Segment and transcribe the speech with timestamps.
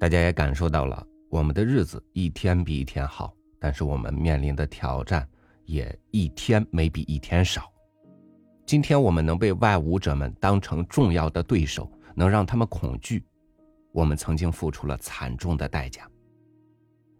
[0.00, 5.28] 大家也感受到了，我们的日子一天比一天好，但是我们面临的挑战
[5.66, 7.70] 也一天没比一天少。
[8.64, 13.22] 今天我们能被外侮者们当成重要的对手，能让他们恐惧，
[13.92, 16.10] 我们曾经付出了惨重的代价。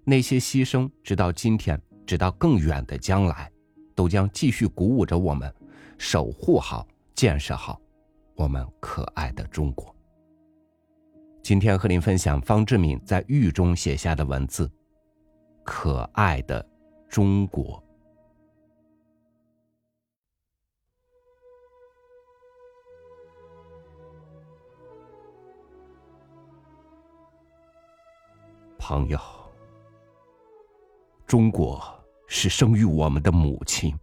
[0.02, 3.52] 那些牺牲，直到今天，直到更远的将来，
[3.94, 5.54] 都将继续鼓舞着我们，
[5.98, 7.78] 守护好、建设好
[8.36, 9.94] 我们可爱的中国。
[11.42, 14.66] 今天和您分享方志敏在狱中写下的文字，
[15.64, 16.64] 《可爱的
[17.08, 17.82] 中国》。
[28.78, 29.18] 朋友，
[31.26, 31.82] 中国
[32.26, 33.98] 是生育我们的母亲，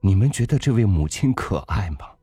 [0.00, 2.13] 你们觉得这位母亲可爱吗？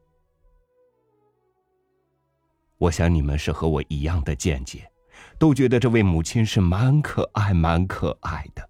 [2.82, 4.92] 我想你们是和我一样的见解，
[5.38, 8.70] 都觉得这位母亲是蛮可爱、蛮可爱的。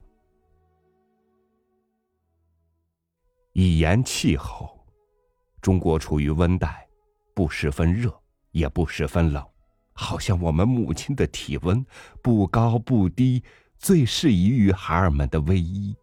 [3.53, 4.77] 以言气候，
[5.61, 6.85] 中国处于温带，
[7.33, 8.13] 不十分热，
[8.51, 9.41] 也不十分冷，
[9.93, 11.81] 好像我们母亲的体温
[12.21, 13.41] 不高不低，
[13.77, 15.95] 最适宜于孩儿们的偎依。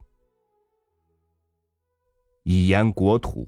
[2.45, 3.47] 以言国土。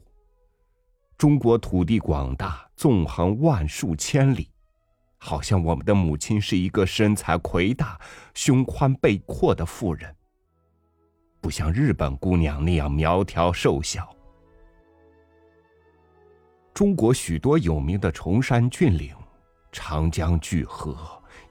[1.16, 4.49] 中国土地广大，纵横万数千里，
[5.22, 8.00] 好像我们的母亲是一个身材魁大、
[8.34, 10.16] 胸宽背阔的妇人，
[11.42, 14.16] 不像日本姑娘那样苗条瘦小。
[16.72, 19.14] 中国许多有名的崇山峻岭、
[19.70, 20.96] 长江巨河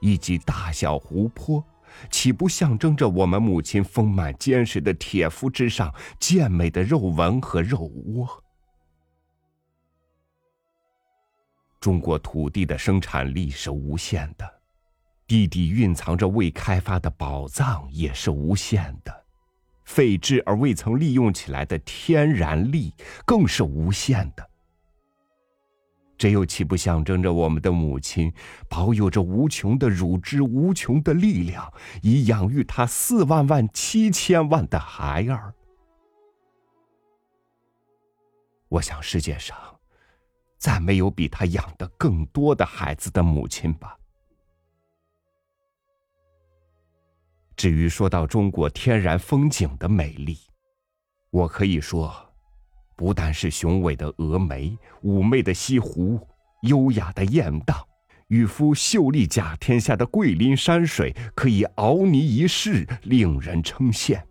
[0.00, 1.64] 以及大小湖泊，
[2.10, 8.42] 岂不象征着我们母亲丰满坚实的铁肤之上健美的肉纹和肉窝？
[11.80, 14.60] 中国土地的生产力是无限的，
[15.26, 19.24] 地底蕴藏着未开发的宝藏也是无限的，
[19.84, 22.92] 废置而未曾利用起来的天然力
[23.24, 24.46] 更是无限的。
[26.18, 28.30] 这又岂不象征着我们的母亲
[28.68, 35.54] 保有着无穷的乳汁、无穷的力量，以养育她四万万七千万的孩儿？
[38.68, 39.56] 我想世界上。
[40.60, 43.96] 再没有比他养的更多的孩子的母亲吧。
[47.56, 50.36] 至于说到中国天然风景的美丽，
[51.30, 52.14] 我可以说，
[52.94, 56.20] 不但是雄伟的峨眉、妩媚的西湖、
[56.64, 57.76] 优雅的雁荡、
[58.28, 64.22] 渔夫秀丽甲天下的桂林山水可以熬泥一世，令人称羡。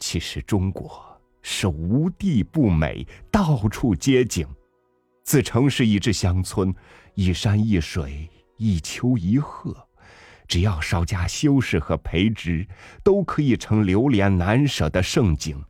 [0.00, 1.15] 其实中国。
[1.48, 4.44] 是无地不美，到处皆景。
[5.22, 6.74] 自称是一只乡村，
[7.14, 9.72] 一山一水，一丘一壑，
[10.48, 12.66] 只要稍加修饰和培植，
[13.04, 15.64] 都可以成流连难舍的胜景。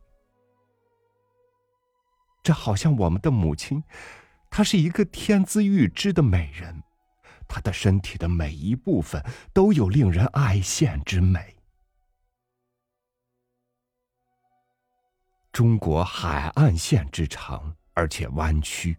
[2.43, 3.85] 这好像我们的母亲，
[4.49, 6.83] 她是一个天资玉质的美人，
[7.47, 9.23] 她的身体的每一部分
[9.53, 11.56] 都有令人爱羡之美。
[15.57, 18.95] 中国海岸线之长，而且弯曲，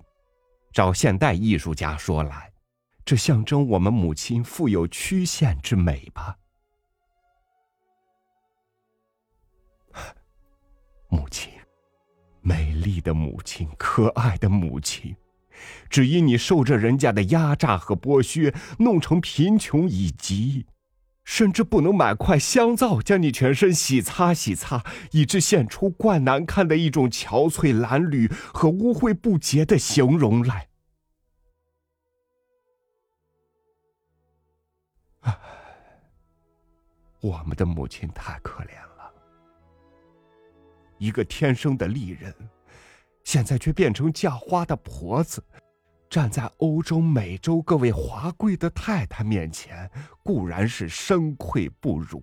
[0.73, 2.51] 照现代艺术家说来，
[3.06, 6.35] 这象征我们母亲富有曲线之美吧。
[11.09, 11.53] 母亲，
[12.41, 15.16] 美丽的母亲，可爱的母亲，
[15.91, 20.66] 只因你受着人家的压榨和剥削，弄成贫穷以及。
[21.30, 30.70] 甚至不能买块香皂将你全身洗擦洗擦，以致现出怪难看的一种憔悴褴褛和污秽不洁的形容来。
[37.20, 39.12] 我们的母亲太可怜了，
[40.98, 42.34] 一个天生的丽人，
[43.26, 45.44] 现在却变成嫁花的婆子。
[46.09, 49.92] 站在欧洲、美洲各位华贵的太太面前，
[50.24, 52.21] 固然是身愧不辱；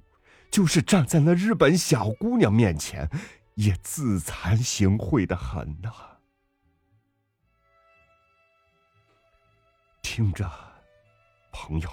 [0.50, 3.08] 就是站在那日本小姑娘面前，
[3.54, 5.92] 也自惭形秽的很呐。
[10.00, 10.50] 听着，
[11.52, 11.90] 朋友，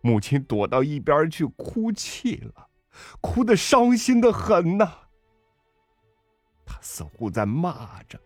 [0.00, 2.68] 母亲躲到一边去哭泣了，
[3.20, 4.90] 哭得伤心的很呐。
[6.64, 8.18] 她似乎在骂着。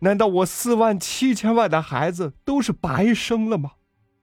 [0.00, 3.72] 难道我四万七千万的孩子都是白生了吗？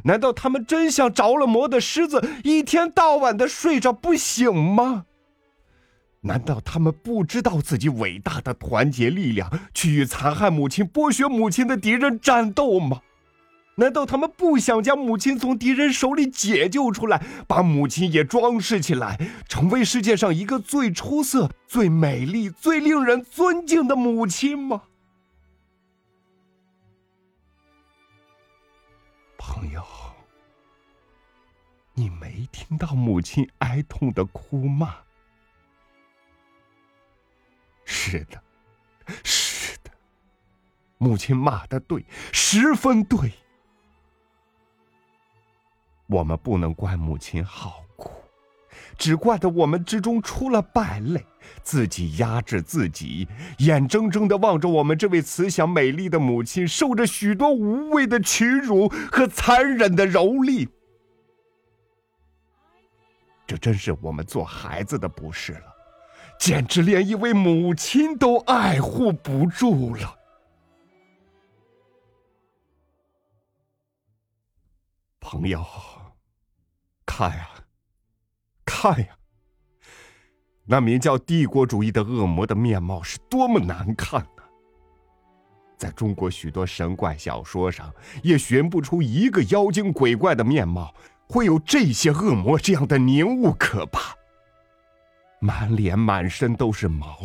[0.04, 5.06] 难道他们真像着了魔的狮子，一天到晚的睡着不醒吗？
[6.22, 13.02] 难道他们不知道自己伟大的团结力量，去与残害母亲、剥削母亲的敌人战斗吗？
[13.76, 24.82] 难道他们不想将母亲从敌人手里解救出来，把母亲也装饰起来，成为世界上一个最出色、最美丽、最令人尊敬的母亲吗？
[32.00, 34.98] 你没听到母亲哀痛的哭吗？
[37.86, 38.40] 是的，
[39.24, 39.90] 是的，
[41.00, 43.34] 母亲骂的对，十分对。
[46.06, 48.12] 我们不能怪母亲好苦，
[48.96, 51.26] 只怪得我们之中出了败类，
[51.64, 53.28] 自己压制自己，
[53.58, 60.70] 眼睁睁的望着我们这位慈祥美丽的母亲受着许多无谓的屈辱和残忍的蹂躏。
[63.48, 65.74] 这真是我们做孩子的不是了，
[66.38, 70.16] 简直连一位母亲都爱护不住了。
[75.20, 75.66] 朋友。
[77.10, 77.50] 看呀，
[78.64, 79.18] 看呀！
[80.66, 84.44] 那名叫帝国主义的恶魔的面貌是多么难看呢！
[85.78, 87.92] 在中国许多神怪小说上，
[88.22, 90.94] 也寻不出一个妖精鬼怪的面貌
[91.28, 94.16] 会有这些恶魔这样的凝物可怕。
[95.40, 97.20] 满脸满身都是毛，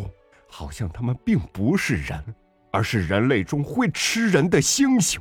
[0.48, 2.22] 好像他们并不是人，
[2.70, 5.18] 而是人类中会吃人的猩猩。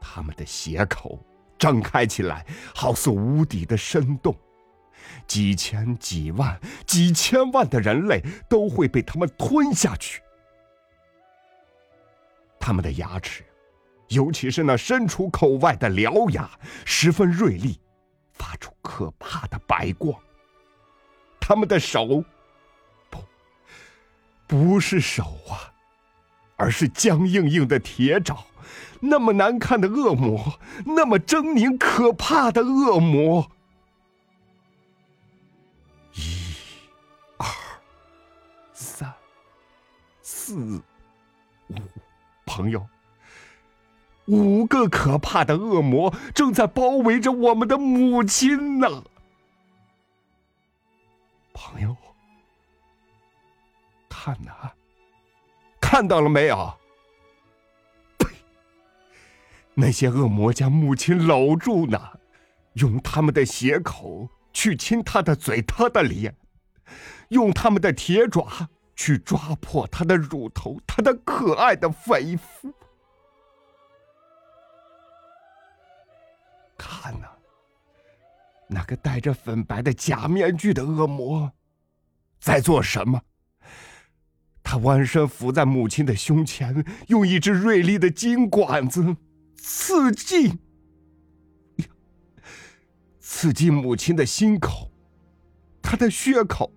[0.00, 1.18] 他们的血口。
[1.56, 2.44] 张开起来，
[2.74, 4.36] 好似无底的深洞，
[5.26, 8.20] 几千、几万、几千万的人类
[8.50, 10.20] 都会被他们吞下去。
[12.58, 13.44] 他们的牙齿，
[14.08, 16.50] 尤其是那伸出口外的獠牙，
[16.84, 17.80] 十分锐利，
[18.32, 20.14] 发出可怕的白光。
[21.40, 22.24] 他们的手，
[23.10, 23.18] 不，
[24.46, 25.72] 不是手啊，
[26.56, 28.44] 而是僵硬硬的铁爪。
[29.00, 33.50] 那么难看的恶魔，那么狰狞可怕的恶魔。
[36.14, 36.54] 一、
[37.36, 37.46] 二、
[38.72, 39.12] 三、
[40.22, 40.56] 四、
[41.68, 41.74] 五，
[42.46, 42.86] 朋友，
[44.26, 49.04] 五个可怕的恶魔正在包围着我们的母亲呢。
[51.52, 51.96] 朋友，
[54.08, 54.72] 看呐，
[55.80, 56.74] 看到了没有？
[59.76, 62.00] 那些恶魔将母亲搂住呢，
[62.74, 66.36] 用他们的血口去亲她的嘴、她的脸，
[67.30, 72.72] 用他们的铁爪去抓破她的乳头、她的可爱的肺腑。
[76.86, 77.28] 看呐，
[78.68, 81.50] 那个戴着粉白的假面具的恶魔
[82.38, 83.22] 在做什么？
[84.62, 89.16] 他弯身伏在母亲的胸前，用一只锐利的金管子。
[89.56, 90.58] 刺进，
[93.18, 94.90] 刺进母亲的心口，
[95.80, 96.70] 他的血口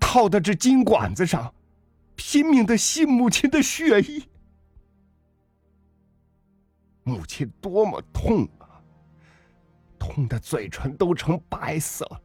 [0.00, 1.54] 套在这金管子上，
[2.16, 4.24] 拼命的吸母亲的血液。
[7.04, 8.63] 母亲多么痛啊！
[10.04, 12.20] 痛的嘴唇都成白色了。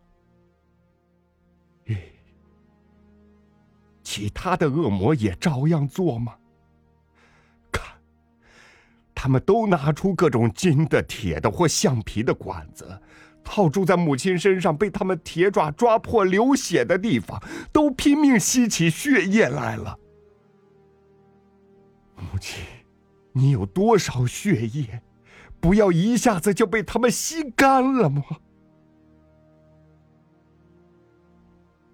[4.03, 6.35] 其他的恶魔也照样做吗？
[7.71, 7.85] 看
[9.15, 13.01] 他们都拿出各种金的、铁的或橡皮的管子，
[13.43, 19.97] 套住在母亲身上被他们铁爪抓破流血的地方，都拼命吸起血液来了。
[22.17, 22.63] 母亲，
[23.31, 25.01] 你有多少血液？
[25.61, 28.23] 不要一下子就被他们吸干了吗？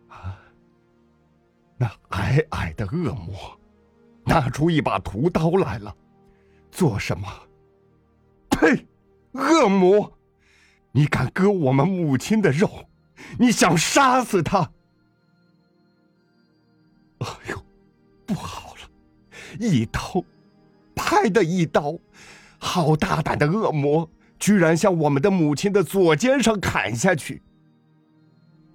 [0.09, 0.39] 啊！
[1.77, 3.59] 那矮矮的恶魔，
[4.23, 5.95] 拿出一把屠刀来了。
[6.71, 7.27] 做什么？
[8.49, 8.85] 呸！
[9.31, 10.13] 恶魔，
[10.91, 12.69] 你敢割我们母亲的肉？
[13.39, 14.71] 你想杀死她？
[17.19, 17.65] 哎呦，
[18.25, 18.81] 不好了！
[19.59, 20.23] 一刀，
[20.95, 21.97] 拍的一刀，
[22.65, 27.43] 好大胆的恶魔，居然向我们的母亲的左肩上砍下去。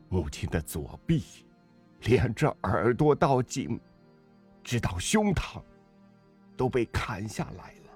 [0.08, 1.24] 母亲的左臂，
[2.04, 3.78] 连着耳朵到颈，
[4.62, 5.60] 直到胸膛，
[6.56, 7.90] 都被砍下来了。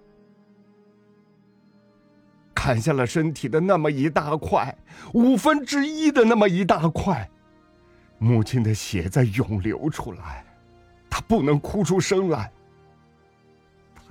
[2.53, 4.77] 砍下了身体的那么一大块，
[5.15, 7.31] 五分之一的那么一大块，
[8.19, 10.45] 母亲的血在涌流出来，
[11.09, 12.53] 她不能哭出声来。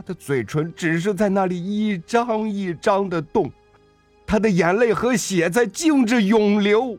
[0.05, 3.51] 他嘴唇只是在那里一张一张的动
[4.25, 6.97] 他的眼泪和血在静止涌流。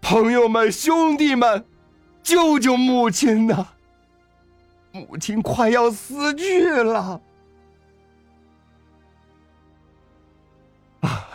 [0.00, 1.64] 朋友们兄弟们
[2.22, 3.68] 救救母亲呐
[4.92, 7.20] 母亲快要死去了。
[11.00, 11.28] 啊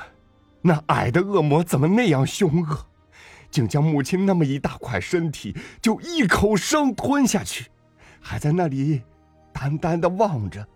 [0.62, 2.86] 那矮的恶魔怎么那样凶恶？
[3.52, 7.68] 竟将母亲那么一大块身体就一口生吞下去
[8.20, 9.02] 还在那里
[9.56, 10.68] 淡淡的望着，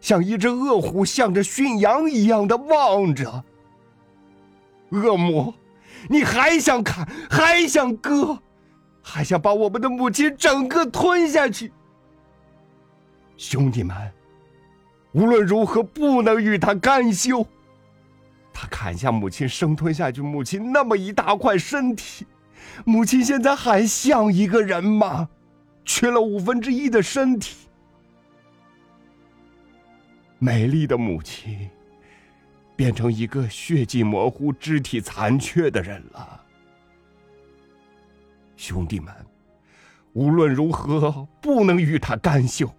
[0.00, 3.42] 像一只恶虎向着驯羊一样的望着。
[4.90, 5.54] 恶魔，
[6.08, 8.38] 你还想砍，还想割，
[9.02, 11.72] 还想把我们的母亲整个吞下去？
[13.38, 13.96] 兄弟们，
[15.12, 17.46] 无论如何不能与他干休。
[18.52, 22.26] 他砍下母亲，生吞下去母亲那么一大块身体，
[22.84, 25.28] 母亲现在还像一个人吗？
[25.84, 27.67] 缺了五分之一的身体。
[30.38, 31.68] 美丽的母亲，
[32.76, 36.40] 变成一个血迹模糊、肢体残缺的人了。
[38.56, 39.12] 兄弟们，
[40.12, 42.72] 无论如何不能与他干休。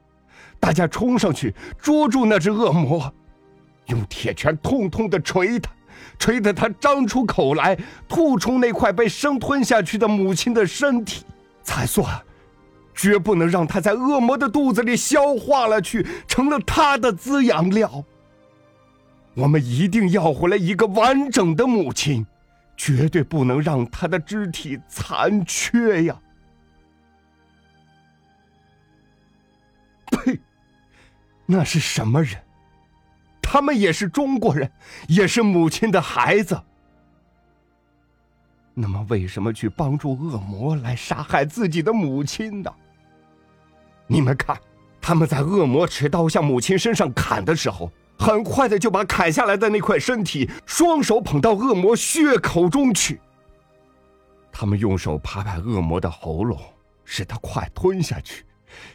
[0.60, 3.14] 大家冲上去捉住那只恶魔，
[3.88, 5.72] 用铁拳痛痛的捶他，
[6.18, 11.26] 捶得他张出口来，吐出那块被生吞下去的母亲的身体，
[11.64, 12.22] 才算。
[13.00, 18.04] 绝不能让他在恶魔的肚子里消化了去，成了他的滋养料。
[19.36, 22.26] 我们一定要回来一个完整的母亲，
[22.76, 26.20] 绝对不能让他的肢体残缺呀！
[30.12, 30.38] 呸！
[31.46, 32.36] 那是什么人？
[33.42, 34.70] 他们也是中国人，
[35.08, 36.62] 也是母亲的孩子。
[38.74, 42.70] 那么，为什么去帮助恶魔来杀害自己的母亲呢？
[44.12, 44.60] 你们看，
[45.00, 53.22] 他们在恶魔持刀向母亲身上砍的时候，很快的就把砍下来的那块身体双手捧到恶魔血口中去。
[54.52, 56.60] 他们用手拍拍恶魔的喉咙，
[57.06, 58.44] 使他快吞下去。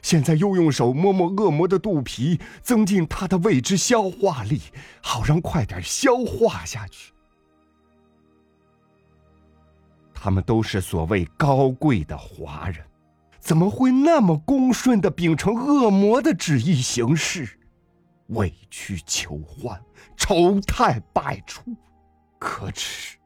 [0.02, 4.60] 现在又用手摸摸恶魔的肚皮，增进他的胃之消化力，
[5.00, 7.12] 好让快点消化下去。
[10.12, 12.84] 他们都是所谓高贵的华人，
[13.44, 17.46] 怎么会那么恭顺的秉承恶魔的旨意行事？
[18.28, 19.78] 委曲求欢，
[20.16, 21.76] 丑态百出，
[22.38, 23.18] 可耻，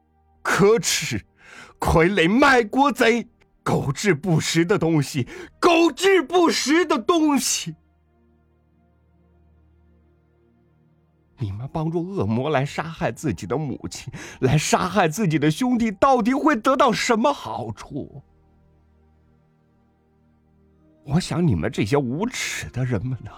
[0.43, 1.25] 可耻！
[1.79, 3.29] 傀儡卖国贼！
[3.63, 5.29] 狗治不食的东西，
[5.61, 7.77] 狗治不食的东西！
[11.39, 18.21] 你们帮助恶魔来杀害自己的母亲，来杀害自己的兄弟，到底会得到什么好处？
[21.11, 23.31] 我想，你们这些无耻的人们呢？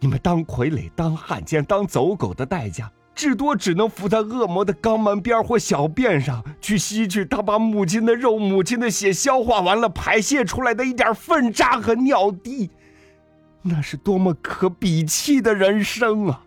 [0.00, 2.90] 你们当傀儡、当汉奸、当走狗的代价？
[3.14, 12.68] 至多只能伏在恶魔的肛门边或小便上去吸取他把母亲的肉、母亲的血消化完了排泄出来的一点粪渣和尿滴，
[13.60, 16.44] 那是多么可鄙弃的人生啊！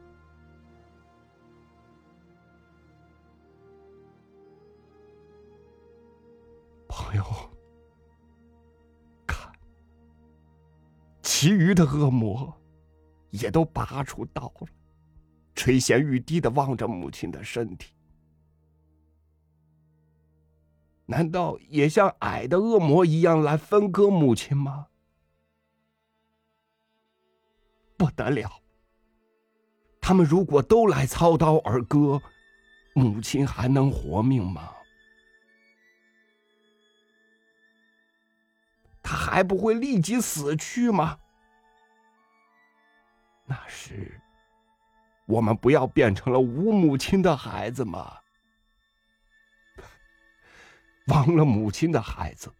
[6.87, 7.23] 朋友，
[11.45, 12.51] 其余的恶魔
[13.29, 14.67] 也都拔出刀了。
[15.53, 17.93] 垂涎欲滴的望着母亲的身体，
[21.05, 24.87] 难道也像矮的恶魔一样来分割母亲吗？
[27.95, 28.51] 不得了！
[30.01, 32.19] 他们如果都来操刀而割，
[32.95, 34.73] 母亲还能活命吗？
[39.03, 41.19] 他还不会立即死去吗？
[43.45, 44.19] 那是。
[45.27, 48.13] 我们不要变成了无母亲的孩子吗？
[51.07, 52.51] 忘了母亲的孩子，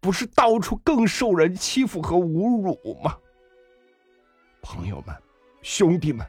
[0.00, 3.16] 不是到处更受人欺负和侮辱吗？
[4.60, 5.14] 朋友们，
[5.62, 6.26] 兄弟们，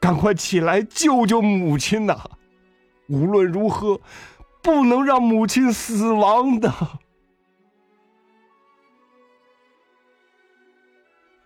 [0.00, 2.18] 赶快起来救救母亲呐！
[3.08, 4.00] 无论如何，
[4.62, 6.72] 不能让母亲死亡的。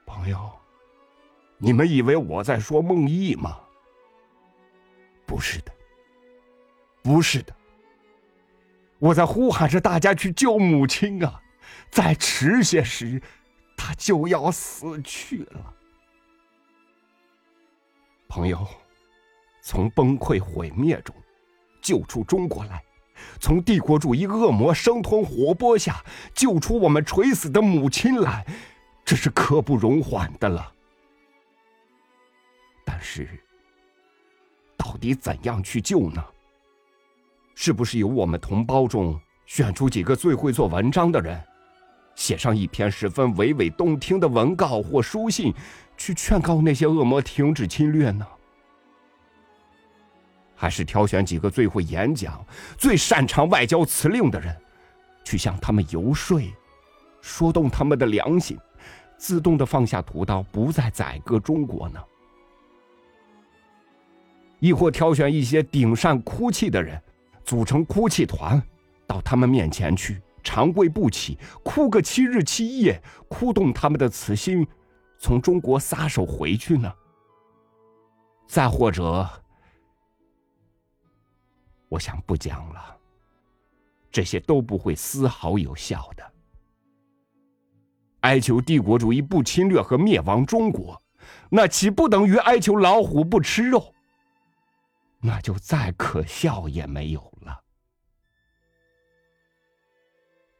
[0.06, 0.57] 朋友。
[1.58, 3.58] 你们以为我在说梦呓吗？
[5.26, 5.72] 不是的，
[7.02, 7.54] 不是的，
[8.98, 11.42] 我在呼喊着大家去救母亲啊！
[11.90, 13.20] 再迟些时，
[13.76, 15.74] 他就要死去了。
[18.28, 18.66] 朋友，
[19.60, 21.14] 从崩溃毁灭中
[21.82, 22.82] 救出中国来，
[23.40, 28.46] 从帝国主义恶魔生吞活剥下救出我们垂死的母亲来，
[29.04, 30.72] 这是刻不容缓的了。
[32.90, 33.28] 但是，
[34.75, 36.25] 到底怎样去救呢？
[37.54, 41.38] 是不是由我们同胞中选出几个最会做文章的人，
[42.14, 45.52] 写上一篇十分娓娓动听的文告或书信，
[45.99, 48.26] 去劝告那些恶魔停止侵略呢？
[50.57, 52.42] 还是挑选几个最会演讲、
[52.78, 54.57] 最擅长外交辞令的人，
[55.25, 56.40] 去向他们游说，
[57.21, 58.59] 说动他们的良心，
[59.18, 62.02] 自动的放下屠刀，不再宰割中国呢？
[64.60, 67.00] 亦或挑选一些顶善哭泣的人，
[67.44, 68.62] 组成哭泣团，
[69.06, 74.66] 到他们面前去，长跪不起，哭个七日七夜，哭动他们的慈心，
[75.18, 76.92] 从中国撒手回去呢？
[78.46, 79.28] 再或者？
[81.88, 82.96] 我想不讲了，
[84.10, 86.24] 这些都不会丝毫有效的。
[88.22, 91.00] 哀求帝国主义不侵略和灭亡中国，
[91.48, 93.94] 那岂不等于哀求老虎不吃肉？
[95.20, 97.60] 那就再可笑也没有了。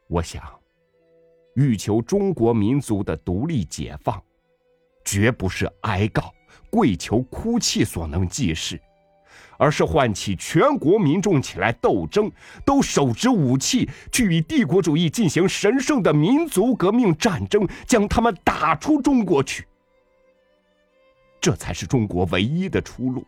[0.09, 0.43] 我想，
[1.55, 4.23] 欲求中国民族的独立解放，
[5.05, 6.35] 绝不是哀告、
[6.71, 8.81] 跪求、哭泣所能济事。
[9.61, 12.31] 而是唤起全国民众起来斗争，
[12.65, 19.67] 都手执武器去与帝国主义进行神圣的民族革命战争，将他们打出中国去。
[21.41, 23.27] 这才是中国唯一的出路，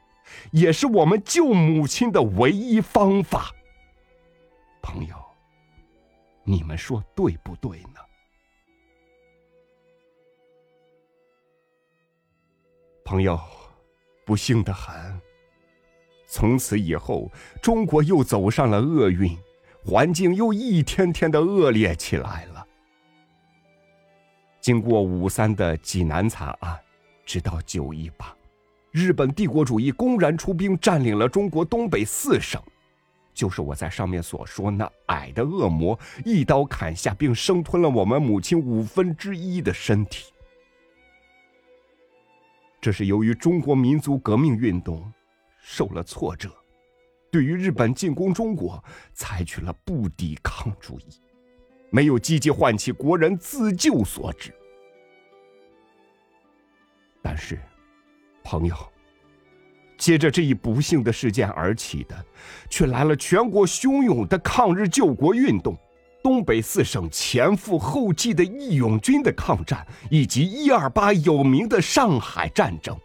[0.53, 3.55] 也是我们救母亲的唯一方法。
[4.83, 5.17] 朋友，
[6.45, 8.01] 你们说对不对呢？
[13.05, 13.39] 朋友，
[14.25, 15.21] 不幸的很。
[16.27, 17.29] 从此以后，
[17.61, 19.37] 中国又走上了厄运，
[19.85, 22.65] 环境又一天天的恶劣起来了。
[24.61, 26.79] 经过五三的济南惨案，
[27.27, 28.33] 直到九一八，
[28.91, 32.61] 日本帝国主义公然出兵占领了中国东北四省，
[33.33, 40.33] 就是我在上面所说那矮的恶魔一刀砍下，并生吞了我们母亲五分之一的身体。
[42.81, 45.11] 这是由于中国民族革命运动。
[45.63, 46.51] 受了挫折，
[47.31, 51.21] 对于日本进攻中国，采取了不抵抗主义，
[51.91, 54.55] 没有积极唤起国人自救所致。
[57.21, 57.61] 但是，
[58.51, 58.75] 朋友，
[59.97, 62.25] 接着这一不幸的事件而起的，
[62.69, 65.79] 却来了全国汹涌的抗日救国运动，
[66.21, 72.99] 东北四省前赴后继的义勇军的抗战，以及一二八有名的上海战争。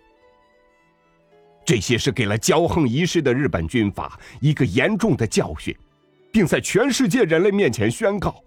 [1.64, 5.78] 这些是给了骄横一世的日本军阀一个严重的教训，
[6.32, 8.44] 并在全世界人类面前宣告：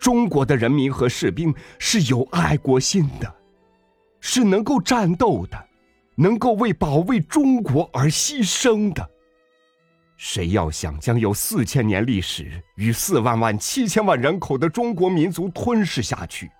[0.00, 3.32] 中国的人民和士兵是有爱国心的，
[4.20, 5.66] 是能够战斗的，
[6.16, 9.10] 能够为保卫中国而牺牲的。
[10.16, 16.50] 谁要想将有四千年历史与四万万七千万人口的中国民族吞噬下去，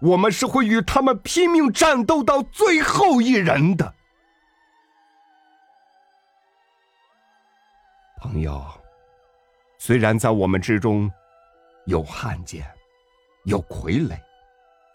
[0.00, 3.94] 我们是会与他们拼命战斗到最后一人的。
[8.20, 8.64] 朋友，
[9.78, 11.08] 虽然在我们之中
[11.86, 12.66] 有汉奸，
[13.44, 14.18] 有傀儡，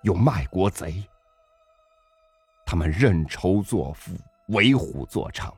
[0.01, 1.01] 有卖国贼，
[2.71, 4.11] 他们认仇作父，
[4.49, 5.51] 为虎作伥，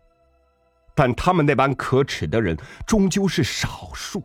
[0.95, 2.55] 但他们那般可耻的人
[2.87, 4.23] 终究是少数。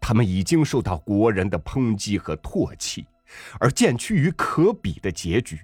[0.00, 3.06] 他们已经受到国人的抨击和唾弃，
[3.60, 5.60] 而渐趋于可比的结局。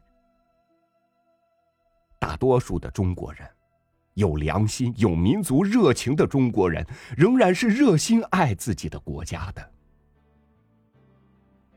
[2.19, 3.49] 大多数的中国人。
[4.13, 9.71] 有良心、有民族热情的中国人，仍然是热心爱自己的国家的。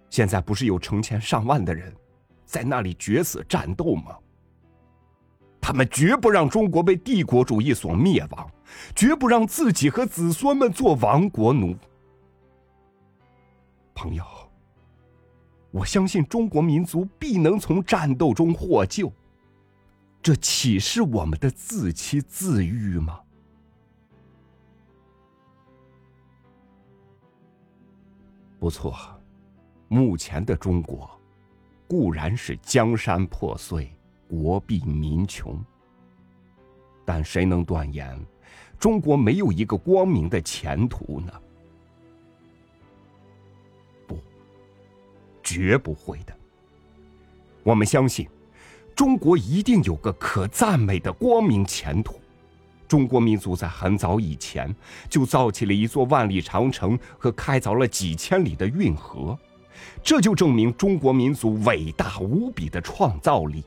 [0.10, 1.96] 现在不是有成千上万的人，
[2.52, 4.18] 在那里决死战斗吗？
[5.62, 8.52] 他们绝不让中国被帝国主义所灭亡，
[8.94, 11.74] 绝不让自己和子孙们做亡国奴。
[13.96, 14.26] 朋友，
[15.72, 19.10] 我相信中国民族必能从战斗中获救。
[20.22, 23.22] 这岂是我们的自欺自愈吗？
[28.60, 28.94] 不错，
[29.88, 31.10] 目前的中国
[31.92, 33.94] 固然是江山破碎、
[34.26, 35.62] 国弊民穷，
[37.04, 38.18] 但谁能断言
[38.80, 41.34] 中国没有一个光明的前途呢？
[44.08, 44.18] 不，
[45.44, 46.34] 绝不会的。
[47.62, 48.26] 我们相信。
[48.96, 52.22] 中国一定有个可赞美的光明前途。
[52.88, 54.74] 中国民族在很早以前
[55.10, 59.38] 就造起了一座万里长城和开凿了几千里的运河，
[60.04, 63.64] 这就证明中国民族伟大无比的创造力。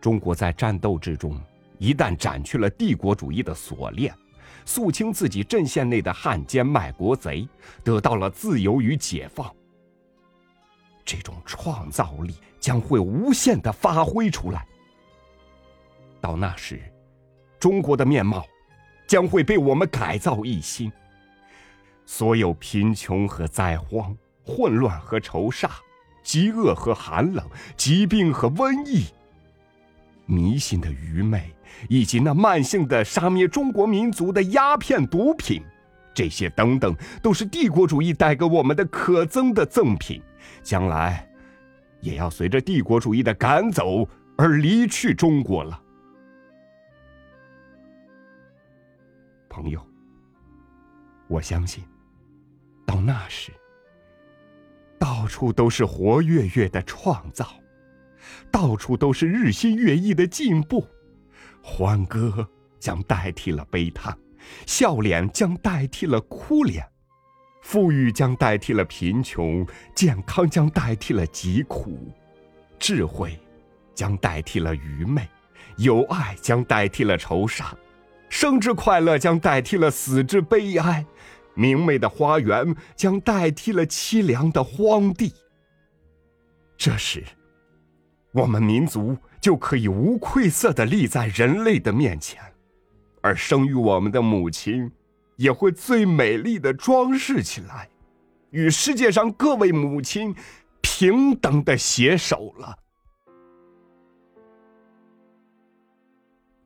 [0.00, 1.38] 中国在战斗之中，
[1.78, 4.14] 一旦斩去了帝国主义的锁链，
[4.64, 7.46] 肃清自己阵线内的汉奸卖国贼，
[7.84, 9.54] 得到了自由与解放。
[11.04, 14.66] 这种创造力将会无限的发挥出来。
[16.20, 16.80] 到那时，
[17.58, 18.46] 中国的面貌
[19.06, 20.90] 将会被我们改造一新。
[22.12, 25.70] 所有贫穷和灾荒、混乱和仇杀、
[26.24, 29.06] 饥饿和寒冷、疾病和瘟疫、
[30.26, 31.54] 迷信的愚昧，
[31.88, 35.62] 以及那慢性的杀灭中国民族的鸦片毒品，
[36.12, 36.92] 这些等等，
[37.22, 40.20] 都是帝国主义带给我们的可憎的赠品，
[40.64, 41.24] 将来
[42.00, 44.04] 也要随着帝国主义的赶走
[44.36, 45.80] 而离去中国了。
[49.48, 49.80] 朋友，
[51.28, 51.84] 我相信，
[52.90, 53.52] 到那时，
[54.98, 57.46] 到处都是活跃跃的创造，
[58.50, 60.84] 到处都是日新月异的进步，
[61.62, 62.44] 欢歌
[62.80, 64.18] 将代替了悲叹，
[64.66, 66.84] 笑脸将代替了哭脸，
[67.62, 72.12] 富裕将代替了贫穷，健康将代替了疾苦，
[72.76, 73.38] 智慧
[73.94, 75.28] 将代替了愚昧，
[75.76, 77.72] 友爱将代替了仇杀。
[78.28, 81.04] 生之快乐将代替了死之悲哀，
[81.54, 85.32] 明媚的花园将代替了凄凉的荒地。
[86.76, 87.24] 这时，
[88.32, 92.42] 我们民族就可以无愧色的立在人类的面前，
[93.20, 94.90] 而生育我们的母亲
[95.36, 97.88] 也会最美丽的装饰起来，
[98.50, 100.34] 与世界上各位母亲
[100.80, 102.78] 平等的携手了。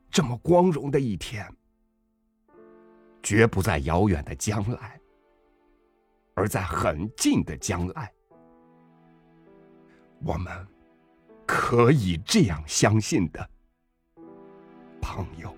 [0.09, 1.45] 这么光荣的一天，
[3.25, 5.01] 绝不在遥远的将来，
[6.35, 8.13] 而在很近的将来。
[10.23, 10.53] 我们
[11.43, 13.49] 可以这样相信的，
[15.01, 15.51] 朋友。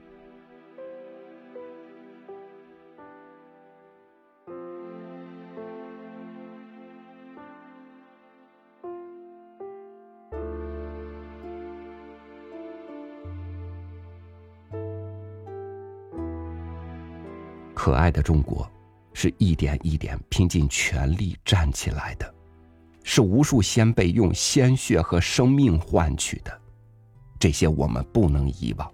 [17.87, 18.69] 可爱的中国，
[19.13, 22.35] 是一点一点拼尽全力站起来的，
[23.01, 26.51] 是无数先辈用鲜血和生命换取的，
[27.39, 28.91] 这些我们不能遗忘。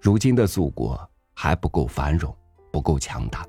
[0.00, 0.96] 如今的祖国
[1.34, 2.32] 还不够繁荣，
[2.70, 3.44] 不够强大，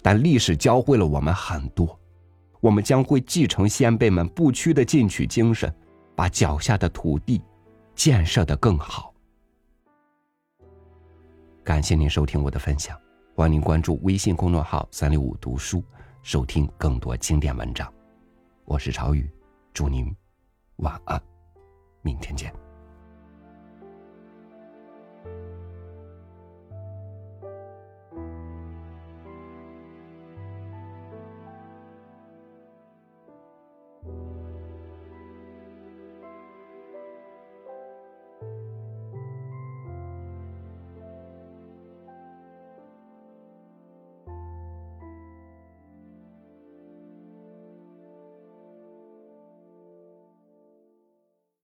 [0.00, 2.00] 但历史教会了我们很多，
[2.62, 5.70] 我们将会继承先辈们不屈的进取精神，
[6.16, 7.42] 把脚下的土地
[7.94, 9.13] 建设得更好。
[11.64, 12.94] 感谢您收听我的分享，
[13.34, 15.82] 欢迎您关注微信公众号“三六五读书”，
[16.22, 17.90] 收听更多经典文章。
[18.66, 19.30] 我是朝雨，
[19.72, 20.14] 祝您
[20.76, 21.18] 晚安，
[22.02, 22.63] 明天见。